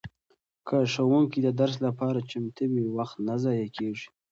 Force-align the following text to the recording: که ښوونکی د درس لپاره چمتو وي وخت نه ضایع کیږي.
که 0.67 0.77
ښوونکی 0.93 1.39
د 1.43 1.49
درس 1.59 1.75
لپاره 1.87 2.27
چمتو 2.29 2.63
وي 2.71 2.85
وخت 2.97 3.15
نه 3.27 3.35
ضایع 3.43 3.67
کیږي. 3.77 4.07